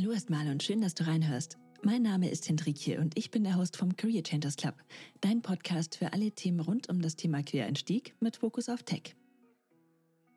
[0.00, 1.58] Hallo erstmal und schön, dass du reinhörst.
[1.82, 4.74] Mein Name ist Hendrikje und ich bin der Host vom Career Changers Club,
[5.20, 9.14] dein Podcast für alle Themen rund um das Thema Quereinstieg mit Fokus auf Tech.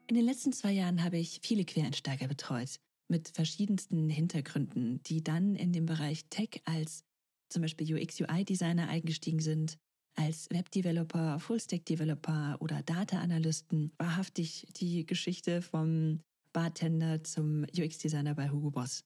[0.08, 5.56] In den letzten zwei Jahren habe ich viele Quereinsteiger betreut, mit verschiedensten Hintergründen, die dann
[5.56, 7.06] in dem Bereich Tech als
[7.48, 9.78] zum Beispiel UX-UI-Designer eingestiegen sind,
[10.16, 13.94] als Web-Developer, Full-Stack-Developer oder Data-Analysten.
[13.98, 16.20] Wahrhaftig die Geschichte vom
[16.52, 19.06] Bartender zum UX-Designer bei Hugo Boss.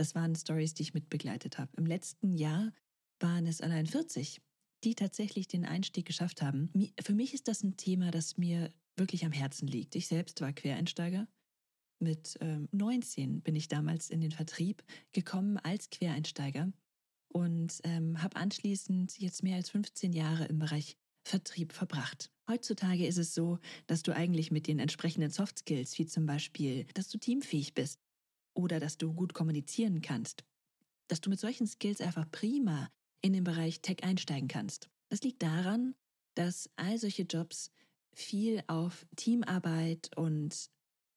[0.00, 1.70] Das waren Stories, die ich mitbegleitet habe.
[1.76, 2.72] Im letzten Jahr
[3.18, 4.40] waren es allein 40,
[4.82, 6.72] die tatsächlich den Einstieg geschafft haben.
[7.02, 9.94] Für mich ist das ein Thema, das mir wirklich am Herzen liegt.
[9.96, 11.28] Ich selbst war Quereinsteiger.
[11.98, 14.82] Mit ähm, 19 bin ich damals in den Vertrieb
[15.12, 16.72] gekommen als Quereinsteiger
[17.28, 22.32] und ähm, habe anschließend jetzt mehr als 15 Jahre im Bereich Vertrieb verbracht.
[22.48, 26.86] Heutzutage ist es so, dass du eigentlich mit den entsprechenden Soft Skills, wie zum Beispiel,
[26.94, 28.00] dass du teamfähig bist,
[28.54, 30.44] oder dass du gut kommunizieren kannst,
[31.08, 32.90] dass du mit solchen Skills einfach prima
[33.22, 34.88] in den Bereich Tech einsteigen kannst.
[35.08, 35.94] Das liegt daran,
[36.34, 37.70] dass all solche Jobs
[38.12, 40.70] viel auf Teamarbeit und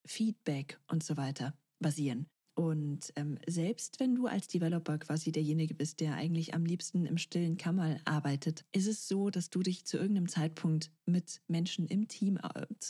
[0.05, 2.27] Feedback und so weiter basieren.
[2.55, 7.17] Und ähm, selbst wenn du als Developer quasi derjenige bist, der eigentlich am liebsten im
[7.17, 12.07] stillen Kammer arbeitet, ist es so, dass du dich zu irgendeinem Zeitpunkt mit Menschen im
[12.07, 12.37] Team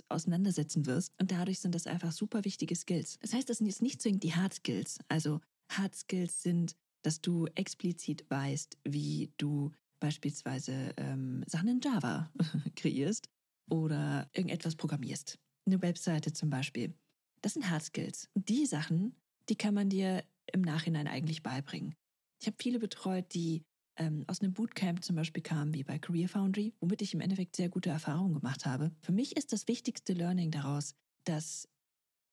[0.09, 1.14] auseinandersetzen wirst.
[1.20, 3.17] Und dadurch sind das einfach super wichtige Skills.
[3.20, 5.00] Das heißt, das sind jetzt nicht zwingend die Hard Skills.
[5.08, 5.39] Also
[5.70, 12.30] Hard Skills sind, dass du explizit weißt, wie du beispielsweise ähm, Sachen in Java
[12.75, 13.30] kreierst
[13.70, 15.39] oder irgendetwas programmierst.
[15.66, 16.94] Eine Webseite zum Beispiel.
[17.42, 18.30] Das sind Hard Skills.
[18.33, 19.16] Und die Sachen
[19.49, 21.95] die kann man dir im Nachhinein eigentlich beibringen.
[22.41, 23.63] Ich habe viele betreut, die
[23.97, 27.55] ähm, aus einem Bootcamp zum Beispiel kamen, wie bei Career Foundry, womit ich im Endeffekt
[27.55, 28.91] sehr gute Erfahrungen gemacht habe.
[29.02, 31.69] Für mich ist das wichtigste Learning daraus, dass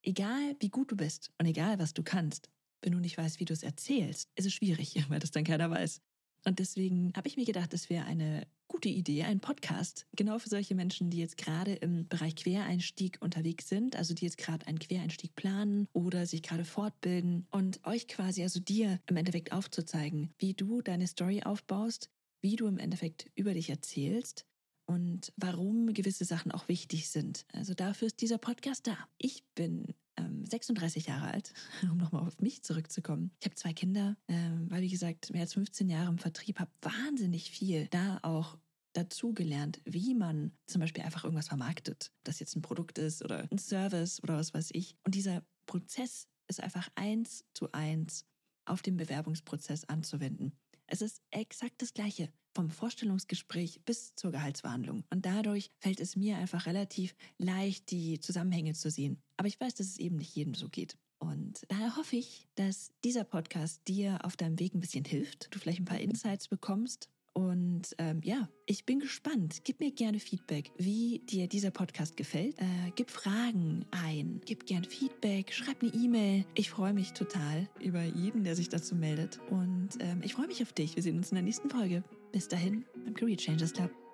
[0.03, 2.51] egal wie gut du bist und egal was du kannst,
[2.83, 5.71] wenn du nicht weißt, wie du es erzählst, ist es schwierig, weil das dann keiner
[5.71, 6.01] weiß.
[6.45, 10.49] Und deswegen habe ich mir gedacht, es wäre eine gute Idee, ein Podcast, genau für
[10.49, 14.79] solche Menschen, die jetzt gerade im Bereich Quereinstieg unterwegs sind, also die jetzt gerade einen
[14.79, 20.55] Quereinstieg planen oder sich gerade fortbilden und euch quasi, also dir im Endeffekt aufzuzeigen, wie
[20.55, 22.11] du deine Story aufbaust,
[22.43, 24.47] wie du im Endeffekt über dich erzählst
[24.87, 27.47] und warum gewisse Sachen auch wichtig sind.
[27.53, 28.97] Also dafür ist dieser Podcast da.
[29.19, 31.53] Ich bin ähm, 36 Jahre alt,
[31.91, 33.33] um nochmal auf mich zurückzukommen.
[33.41, 36.71] Ich habe zwei Kinder, ähm, weil wie gesagt, mehr als 15 Jahre im Vertrieb, habe
[36.83, 38.59] wahnsinnig viel da auch
[38.93, 43.49] dazu gelernt, wie man zum Beispiel einfach irgendwas vermarktet, das jetzt ein Produkt ist oder
[43.51, 44.97] ein Service oder was weiß ich.
[45.05, 48.27] Und dieser Prozess ist einfach eins zu eins
[48.65, 50.59] auf den Bewerbungsprozess anzuwenden.
[50.87, 55.05] Es ist exakt das Gleiche vom Vorstellungsgespräch bis zur Gehaltsverhandlung.
[55.11, 59.23] Und dadurch fällt es mir einfach relativ leicht, die Zusammenhänge zu sehen.
[59.37, 60.97] Aber ich weiß, dass es eben nicht jedem so geht.
[61.19, 65.59] Und daher hoffe ich, dass dieser Podcast dir auf deinem Weg ein bisschen hilft, du
[65.59, 67.11] vielleicht ein paar Insights bekommst.
[67.33, 69.61] Und ähm, ja, ich bin gespannt.
[69.65, 72.59] Gib mir gerne Feedback, wie dir dieser Podcast gefällt.
[72.59, 76.45] Äh, gib Fragen ein, gib gerne Feedback, schreib eine E-Mail.
[76.55, 79.39] Ich freue mich total über jeden, der sich dazu meldet.
[79.49, 80.97] Und ähm, ich freue mich auf dich.
[80.97, 82.03] Wir sehen uns in der nächsten Folge.
[82.33, 84.10] Bis dahin beim Career Changers Club.